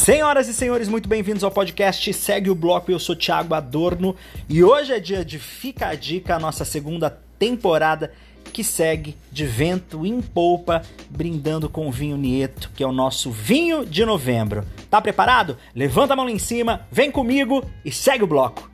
[0.00, 2.90] Senhoras e senhores, muito bem-vindos ao podcast Segue o Bloco.
[2.90, 4.16] Eu sou Thiago Adorno
[4.48, 8.10] e hoje é dia de Fica a Dica, a nossa segunda temporada
[8.44, 10.80] que segue de vento em polpa,
[11.10, 14.64] brindando com o vinho Nieto, que é o nosso vinho de novembro.
[14.88, 15.58] Tá preparado?
[15.74, 18.70] Levanta a mão lá em cima, vem comigo e segue o bloco.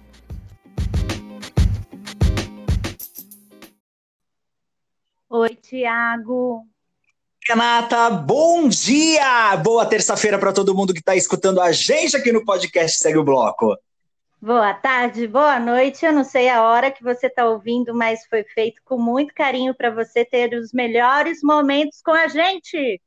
[5.29, 6.65] Oi, Tiago.
[7.49, 9.57] Renata, bom dia!
[9.63, 13.23] Boa terça-feira para todo mundo que está escutando a gente aqui no podcast Segue o
[13.25, 13.79] Bloco.
[14.43, 16.05] Boa tarde, boa noite.
[16.05, 19.73] Eu não sei a hora que você está ouvindo, mas foi feito com muito carinho
[19.77, 23.01] para você ter os melhores momentos com a gente.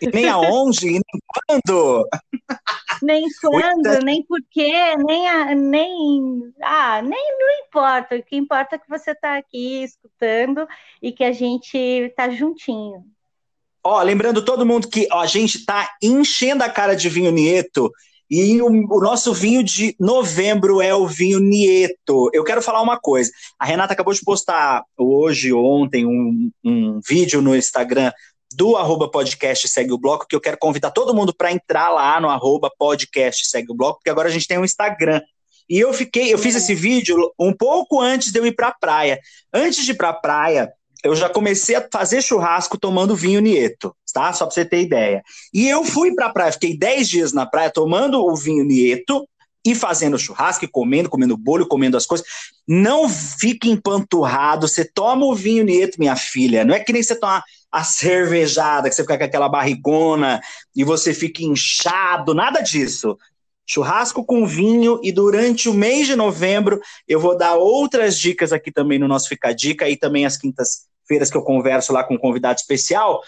[0.00, 2.08] E nem aonde, e nem quando.
[3.02, 8.14] Nem quando, nem porquê, nem, a, nem, ah, nem não importa.
[8.14, 10.68] O que importa é que você está aqui escutando
[11.02, 13.04] e que a gente está juntinho.
[13.88, 17.88] Ó, lembrando todo mundo que ó, a gente tá enchendo a cara de vinho Nieto
[18.28, 22.28] e o, o, nosso vinho de novembro é o vinho Nieto.
[22.32, 23.30] Eu quero falar uma coisa.
[23.56, 28.10] A Renata acabou de postar hoje, ontem, um, um vídeo no Instagram
[28.56, 32.20] do arroba podcast Segue o Bloco, que eu quero convidar todo mundo para entrar lá
[32.20, 35.22] no arroba podcast Segue o Bloco, porque agora a gente tem um Instagram.
[35.70, 38.74] E eu fiquei, eu fiz esse vídeo um pouco antes de eu ir para a
[38.74, 39.20] praia.
[39.54, 40.72] Antes de ir para a praia,
[41.06, 44.32] eu já comecei a fazer churrasco tomando vinho Nieto, tá?
[44.32, 45.22] Só para você ter ideia.
[45.52, 49.26] E eu fui para a praia, fiquei 10 dias na praia tomando o vinho Nieto
[49.64, 52.26] e fazendo churrasco, e comendo, comendo bolho, comendo as coisas.
[52.66, 56.64] Não fique empanturrado, você toma o vinho Nieto, minha filha.
[56.64, 60.40] Não é que nem você tomar a cervejada, que você fica com aquela barrigona
[60.74, 63.16] e você fica inchado, nada disso
[63.66, 68.70] churrasco com vinho e durante o mês de novembro eu vou dar outras dicas aqui
[68.70, 70.36] também no nosso Fica Dica e também as
[71.06, 73.22] quintas-feiras que eu converso lá com um convidado especial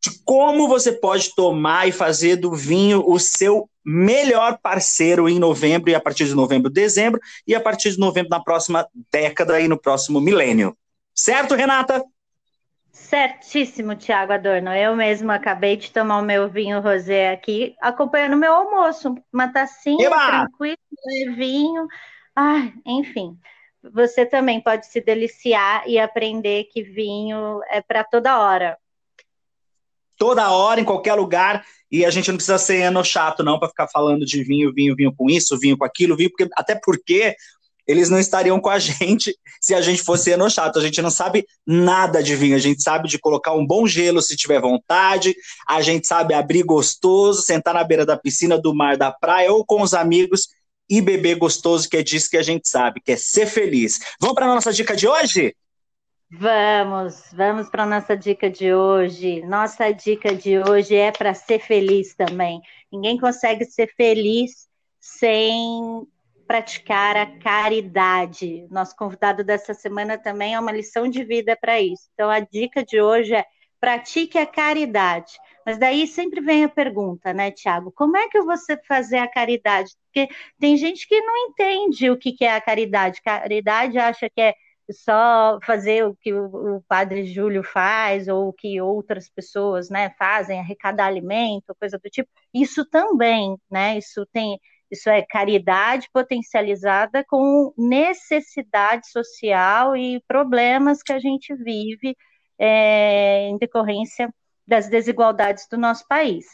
[0.00, 5.90] de como você pode tomar e fazer do vinho o seu melhor parceiro em novembro
[5.90, 9.66] e a partir de novembro, dezembro e a partir de novembro na próxima década e
[9.66, 10.76] no próximo milênio.
[11.12, 12.04] Certo, Renata?
[12.92, 14.72] Certíssimo, Tiago Adorno.
[14.72, 19.16] Eu mesmo acabei de tomar o meu vinho rosé aqui, acompanhando o meu almoço.
[19.32, 20.26] Uma tacinha, Eba!
[20.26, 20.76] tranquilo,
[21.36, 21.88] vinho.
[22.36, 23.36] Ah, enfim,
[23.92, 28.78] você também pode se deliciar e aprender que vinho é para toda hora.
[30.16, 33.68] Toda hora, em qualquer lugar, e a gente não precisa ser ano chato, não, para
[33.68, 37.36] ficar falando de vinho, vinho, vinho com isso, vinho com aquilo, vinho, porque, até porque
[37.88, 40.78] eles não estariam com a gente se a gente fosse enochato.
[40.78, 44.20] A gente não sabe nada de vinho, a gente sabe de colocar um bom gelo
[44.20, 45.34] se tiver vontade,
[45.66, 49.64] a gente sabe abrir gostoso, sentar na beira da piscina, do mar, da praia ou
[49.64, 50.48] com os amigos
[50.88, 53.98] e beber gostoso, que é disso que a gente sabe, que é ser feliz.
[54.20, 55.54] Vamos para a nossa dica de hoje?
[56.30, 59.40] Vamos, vamos para a nossa dica de hoje.
[59.46, 62.60] Nossa dica de hoje é para ser feliz também.
[62.92, 64.68] Ninguém consegue ser feliz
[65.00, 66.06] sem
[66.46, 68.66] praticar a caridade.
[68.70, 72.08] Nosso convidado dessa semana também é uma lição de vida para isso.
[72.14, 73.44] Então, a dica de hoje é
[73.80, 75.32] pratique a caridade.
[75.64, 77.92] Mas daí sempre vem a pergunta, né, Tiago?
[77.92, 78.54] Como é que vou
[78.86, 79.92] fazer a caridade?
[80.06, 83.20] Porque tem gente que não entende o que é a caridade.
[83.22, 84.54] Caridade acha que é
[84.90, 90.58] só fazer o que o, padre Júlio faz ou o que outras pessoas né, fazem,
[90.58, 92.28] arrecadar alimento, coisa do tipo.
[92.54, 93.98] Isso também, né?
[93.98, 94.58] Isso tem
[94.90, 102.16] isso é caridade potencializada com necessidade social e problemas que a gente vive
[102.58, 104.32] é, em decorrência
[104.66, 106.46] das desigualdades do nosso país.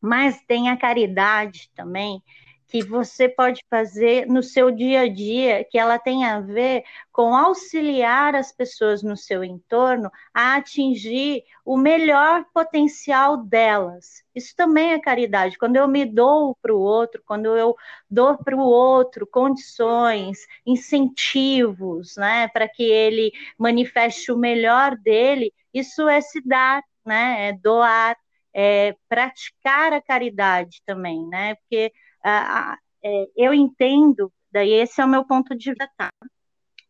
[0.00, 2.22] Mas tem a caridade também,
[2.68, 7.34] que você pode fazer no seu dia a dia, que ela tem a ver com
[7.34, 14.22] auxiliar as pessoas no seu entorno a atingir o melhor potencial delas.
[14.34, 15.58] Isso também é caridade.
[15.58, 17.74] Quando eu me dou para o outro, quando eu
[18.10, 26.06] dou para o outro condições, incentivos, né, para que ele manifeste o melhor dele, isso
[26.06, 28.16] é se dar, né, é doar,
[28.54, 31.92] é praticar a caridade também, né, porque
[32.24, 36.10] é, eu entendo, daí esse é o meu ponto de vista, tá?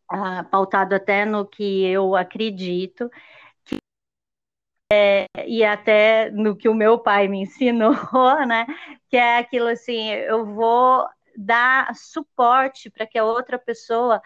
[0.09, 3.09] ah, pautado até no que eu acredito,
[3.65, 3.77] que,
[4.91, 7.93] é, e até no que o meu pai me ensinou,
[8.47, 8.65] né?
[9.09, 14.21] Que é aquilo assim, eu vou dar suporte para que a outra pessoa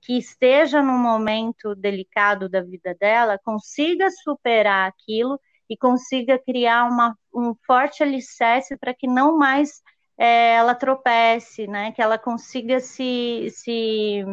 [0.00, 7.16] que esteja num momento delicado da vida dela consiga superar aquilo e consiga criar uma,
[7.34, 9.82] um forte alicerce para que não mais
[10.18, 11.92] é, ela tropece, né?
[11.92, 14.24] Que ela consiga se, se,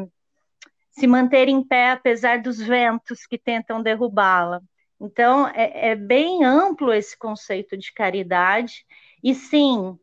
[0.89, 4.61] se manter em pé apesar dos ventos que tentam derrubá-la.
[4.99, 8.85] Então, é, é, bem amplo esse conceito de caridade,
[9.23, 9.97] e sim,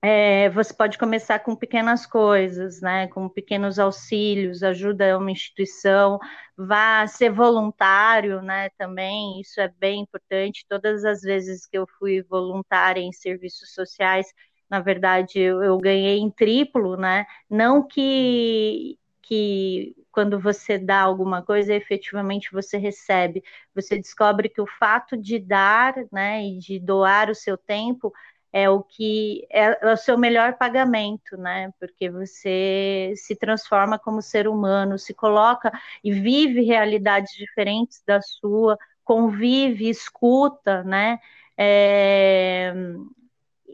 [0.00, 3.08] é, você pode começar com pequenas coisas, né?
[3.08, 6.18] Com pequenos auxílios, ajuda uma instituição,
[6.56, 8.70] vá ser voluntário, né?
[8.78, 10.64] Também isso é bem importante.
[10.68, 14.32] Todas as vezes que eu fui voluntária em serviços sociais,
[14.70, 17.26] na verdade, eu, eu ganhei em triplo, né?
[17.50, 23.44] Não que que quando você dá alguma coisa, efetivamente você recebe.
[23.74, 28.12] Você descobre que o fato de dar, né, e de doar o seu tempo
[28.52, 31.70] é o que é, é, o seu melhor pagamento, né?
[31.78, 35.70] Porque você se transforma como ser humano, se coloca
[36.02, 41.18] e vive realidades diferentes da sua, convive, escuta, né?
[41.56, 42.72] É...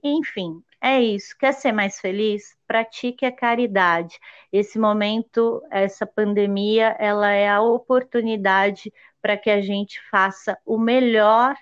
[0.02, 1.34] Enfim, é isso.
[1.38, 2.54] Quer ser mais feliz?
[2.68, 4.18] Pratique a caridade.
[4.52, 8.92] Esse momento, essa pandemia, ela é a oportunidade
[9.22, 11.56] para que a gente faça o melhor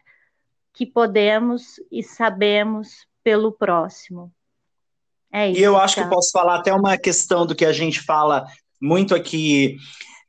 [0.75, 4.33] que podemos e sabemos pelo próximo.
[5.33, 5.61] É isso.
[5.61, 6.03] E eu acho tá.
[6.03, 8.45] que posso falar até uma questão do que a gente fala
[8.81, 9.77] muito aqui.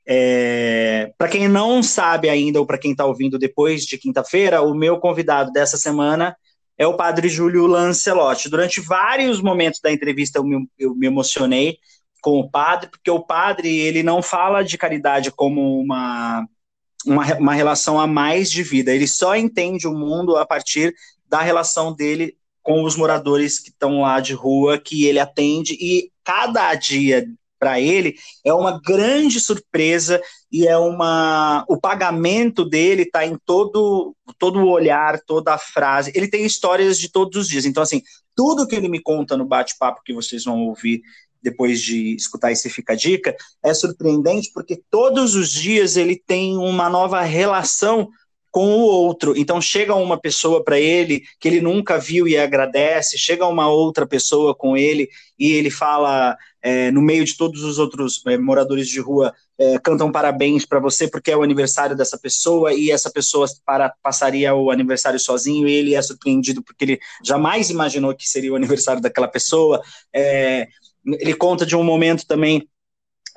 [0.05, 4.75] É, para quem não sabe ainda, ou para quem está ouvindo depois de quinta-feira, o
[4.75, 6.37] meu convidado dessa semana
[6.77, 8.49] é o padre Júlio Lancelotti.
[8.49, 11.77] Durante vários momentos da entrevista eu me, eu me emocionei
[12.21, 16.45] com o padre, porque o padre ele não fala de caridade como uma
[17.05, 18.93] uma, uma relação a mais de vida.
[18.93, 20.95] Ele só entende o mundo a partir
[21.27, 26.09] da relação dele com os moradores que estão lá de rua, que ele atende, e
[26.23, 27.27] cada dia
[27.63, 30.21] para ele é uma grande surpresa
[30.51, 36.11] e é uma o pagamento dele está em todo todo o olhar, toda a frase.
[36.13, 37.63] Ele tem histórias de todos os dias.
[37.63, 38.01] Então assim,
[38.35, 41.01] tudo que ele me conta no bate-papo que vocês vão ouvir
[41.41, 43.33] depois de escutar esse Fica a Dica,
[43.63, 48.09] é surpreendente porque todos os dias ele tem uma nova relação
[48.53, 49.35] com o outro.
[49.35, 54.05] Então chega uma pessoa para ele que ele nunca viu e agradece, chega uma outra
[54.05, 55.09] pessoa com ele
[55.39, 59.79] e ele fala é, no meio de todos os outros é, moradores de rua é,
[59.79, 64.53] cantam parabéns para você porque é o aniversário dessa pessoa e essa pessoa para, passaria
[64.53, 69.01] o aniversário sozinho e ele é surpreendido porque ele jamais imaginou que seria o aniversário
[69.01, 69.81] daquela pessoa.
[70.13, 70.67] É,
[71.19, 72.69] ele conta de um momento também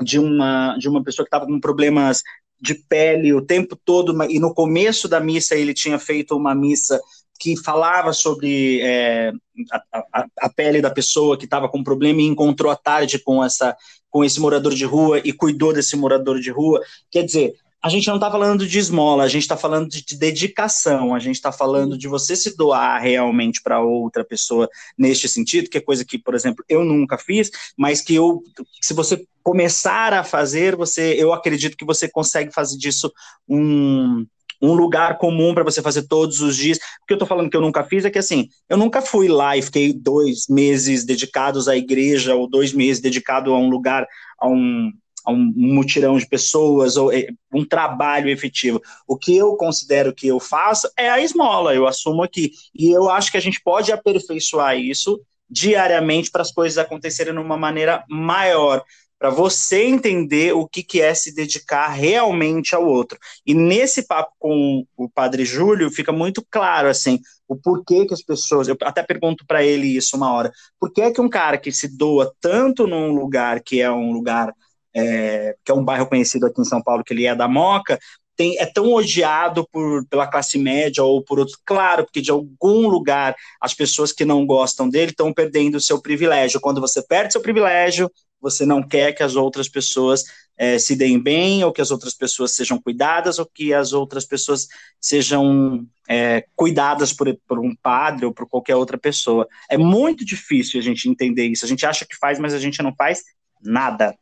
[0.02, 2.22] de uma, de uma pessoa que estava com problemas
[2.60, 7.00] de pele o tempo todo, e no começo da missa ele tinha feito uma missa
[7.38, 9.32] que falava sobre é,
[9.70, 13.44] a, a, a, pele da pessoa que estava com problema e encontrou à tarde com
[13.44, 13.76] essa
[14.08, 16.80] com esse morador de rua e cuidou desse morador de rua.
[17.10, 20.16] Quer dizer, a gente não está falando de esmola, a gente está falando de, de,
[20.16, 24.68] dedicação, a gente está falando de você se doar realmente para outra pessoa
[24.98, 28.42] neste sentido, que é coisa que, por exemplo, eu nunca fiz, mas que eu,
[28.80, 33.12] se você começar a fazer, você, eu acredito que você consegue fazer disso
[33.48, 34.26] um,
[34.60, 36.78] um lugar comum para você fazer todos os dias.
[37.02, 39.28] O que eu estou falando que eu nunca fiz é que assim, eu nunca fui
[39.28, 44.06] lá e fiquei dois meses dedicados à igreja ou dois meses dedicado a um lugar,
[44.40, 44.90] a um
[45.26, 48.80] a um mutirão de pessoas, ou é, um trabalho efetivo.
[49.06, 52.52] O que eu considero que eu faço é a esmola, eu assumo aqui.
[52.72, 55.20] E eu acho que a gente pode aperfeiçoar isso
[55.50, 58.84] diariamente para as coisas acontecerem de uma maneira maior,
[59.18, 63.18] para você entender o que, que é se dedicar realmente ao outro.
[63.44, 68.22] E nesse papo com o Padre Júlio fica muito claro assim o porquê que as
[68.22, 68.68] pessoas.
[68.68, 70.52] Eu até pergunto para ele isso uma hora.
[70.78, 74.12] Por que, é que um cara que se doa tanto num lugar que é um
[74.12, 74.52] lugar
[74.96, 77.98] é, que é um bairro conhecido aqui em São Paulo, que ele é da Moca,
[78.34, 81.58] tem, é tão odiado por, pela classe média ou por outros.
[81.64, 86.00] Claro, porque de algum lugar as pessoas que não gostam dele estão perdendo o seu
[86.00, 86.60] privilégio.
[86.60, 88.10] Quando você perde seu privilégio,
[88.40, 90.24] você não quer que as outras pessoas
[90.58, 94.24] é, se deem bem, ou que as outras pessoas sejam cuidadas, ou que as outras
[94.24, 94.66] pessoas
[95.00, 99.46] sejam é, cuidadas por, por um padre ou por qualquer outra pessoa.
[99.68, 101.64] É muito difícil a gente entender isso.
[101.64, 103.22] A gente acha que faz, mas a gente não faz
[103.62, 104.14] nada.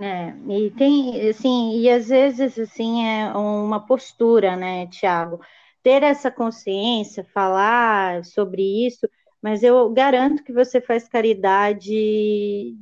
[0.00, 5.40] É, e tem, assim, e às vezes, assim, é uma postura, né, Tiago?
[5.82, 9.08] Ter essa consciência, falar sobre isso,
[9.40, 12.74] mas eu garanto que você faz caridade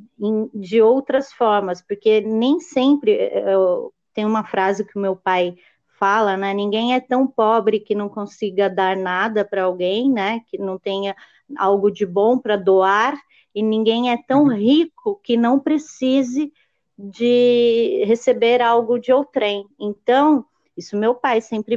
[0.55, 5.57] de outras formas, porque nem sempre, eu, tem uma frase que o meu pai
[5.99, 10.57] fala, né, ninguém é tão pobre que não consiga dar nada para alguém, né, que
[10.57, 11.15] não tenha
[11.57, 13.21] algo de bom para doar,
[13.55, 14.55] e ninguém é tão uhum.
[14.55, 16.53] rico que não precise
[16.99, 19.67] de receber algo de outrem.
[19.79, 20.45] Então,
[20.77, 21.77] isso meu pai sempre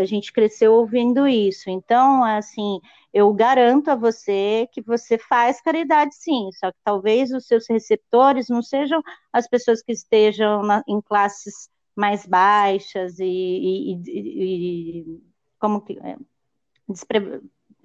[0.00, 1.70] a gente cresceu ouvindo isso.
[1.70, 2.80] Então, assim,
[3.12, 8.48] eu garanto a você que você faz caridade sim, só que talvez os seus receptores
[8.48, 9.02] não sejam
[9.32, 15.22] as pessoas que estejam na, em classes mais baixas e, e, e, e
[15.58, 16.16] como que é,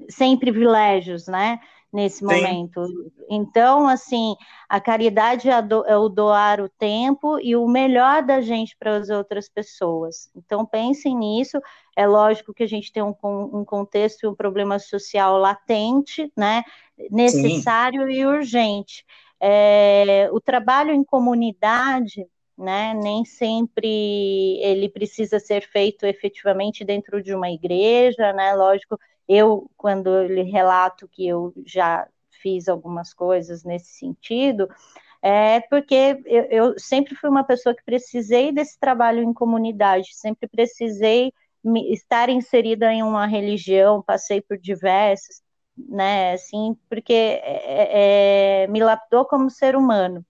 [0.10, 1.60] sem privilégios, né?
[1.91, 2.25] Nesse Sim.
[2.25, 2.86] momento.
[3.29, 4.36] Então, assim,
[4.67, 8.98] a caridade é, do, é, o doar o tempo e o melhor da gente para
[8.98, 10.29] as outras pessoas.
[10.36, 11.60] Então, pensem nisso.
[11.96, 16.63] É lógico que a gente tem um, um contexto e um problema social latente, né?
[17.10, 18.13] Necessário Sim.
[18.13, 19.06] e urgente.
[19.39, 22.25] É, o trabalho em comunidade,
[22.57, 22.93] né?
[22.93, 28.53] Nem sempre ele precisa ser feito efetivamente dentro de uma igreja, né?
[28.55, 32.07] Lógico eu, quando eu relato que eu já
[32.41, 34.67] fiz algumas coisas nesse sentido,
[35.21, 40.47] é porque eu, eu, sempre fui uma pessoa que precisei desse trabalho em comunidade, sempre
[40.47, 41.33] precisei
[41.63, 45.41] me, estar inserida em uma religião, passei por diversas,
[45.77, 50.25] né, assim, porque é, é, me lapidou como ser humano.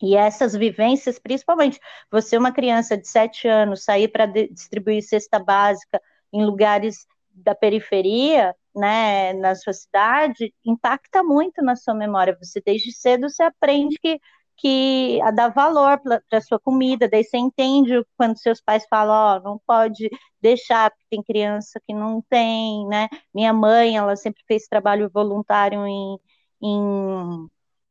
[0.00, 6.00] E essas vivências, principalmente, você, uma criança de sete anos, sair para distribuir cesta básica
[6.32, 12.36] em lugares da periferia, né, na sua cidade, impacta muito na sua memória.
[12.40, 14.20] Você desde cedo você aprende que
[14.58, 19.14] que a dar valor para a sua comida, daí você entende quando seus pais falam,
[19.14, 23.08] ó, oh, não pode deixar, porque tem criança que não tem, né?
[23.32, 26.18] Minha mãe, ela sempre fez trabalho voluntário em,
[26.60, 27.48] em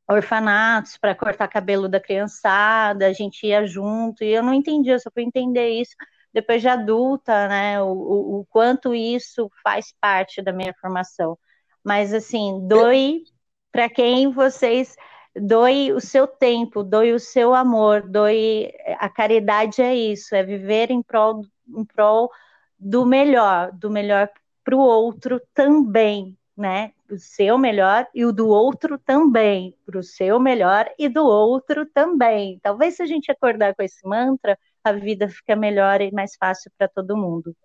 [0.07, 4.99] orfanatos para cortar cabelo da criançada, a gente ia junto, e eu não entendia, eu
[4.99, 5.95] só fui entender isso
[6.33, 11.37] depois de adulta, né, o, o, o quanto isso faz parte da minha formação.
[11.83, 13.23] Mas, assim, doe
[13.71, 14.95] para quem vocês
[15.35, 20.91] doe o seu tempo, doe o seu amor, doe a caridade é isso, é viver
[20.91, 22.31] em prol, em prol
[22.77, 24.29] do melhor, do melhor
[24.63, 26.91] para o outro também, né?
[27.09, 31.85] O seu melhor e o do outro também, para o seu melhor e do outro
[31.85, 32.59] também.
[32.61, 36.71] Talvez se a gente acordar com esse mantra, a vida fica melhor e mais fácil
[36.77, 37.55] para todo mundo.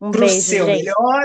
[0.00, 0.84] Um pro beijo, seu gente.
[0.84, 1.24] melhor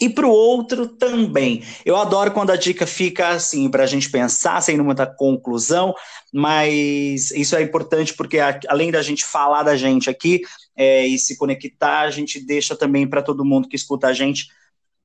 [0.00, 1.62] e para o outro também.
[1.84, 5.94] Eu adoro quando a dica fica assim, para a gente pensar, sem muita conclusão,
[6.32, 8.38] mas isso é importante porque,
[8.68, 10.42] além da gente falar da gente aqui
[10.76, 14.46] é, e se conectar, a gente deixa também para todo mundo que escuta a gente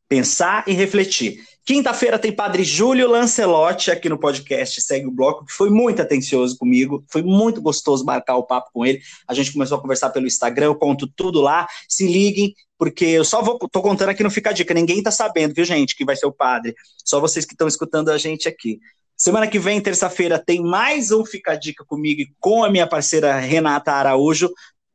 [0.07, 1.43] pensar e refletir.
[1.65, 6.57] Quinta-feira tem Padre Júlio Lancelotti aqui no podcast Segue o Bloco, que foi muito atencioso
[6.57, 9.01] comigo, foi muito gostoso marcar o papo com ele.
[9.25, 11.65] A gente começou a conversar pelo Instagram, eu conto tudo lá.
[11.87, 15.09] Se liguem, porque eu só vou, tô contando aqui, não fica a dica, ninguém tá
[15.09, 16.75] sabendo, viu, gente, que vai ser o padre.
[17.05, 18.79] Só vocês que estão escutando a gente aqui.
[19.15, 22.85] Semana que vem, terça-feira, tem mais um Fica a Dica comigo e com a minha
[22.85, 24.51] parceira Renata Araújo.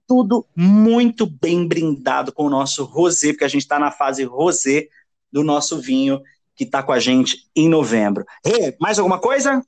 [0.06, 4.88] Tudo muito bem brindado com o nosso rosé, porque a gente está na fase rosé
[5.32, 6.20] do nosso vinho
[6.58, 8.24] que está com a gente em novembro.
[8.44, 9.62] E, mais alguma coisa?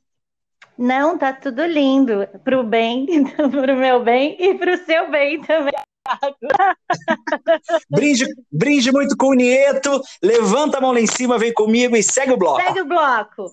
[0.76, 2.26] Não, tá tudo lindo.
[2.42, 3.06] Para o bem,
[3.37, 5.73] para o meu bem e para o seu bem também.
[7.88, 10.02] brinde, brinde muito com o Nieto.
[10.20, 12.61] Levanta a mão lá em cima, vem comigo e segue o bloco.
[12.61, 13.52] Segue o bloco.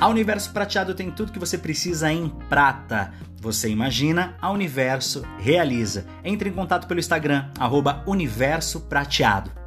[0.00, 3.12] A Universo Prateado tem tudo que você precisa em prata.
[3.38, 6.06] Você imagina, a Universo realiza.
[6.24, 9.59] Entre em contato pelo Instagram, arroba Universo Prateado.